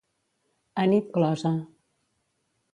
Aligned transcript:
A 0.85 0.85
nit 0.93 1.05
closa. 1.17 1.51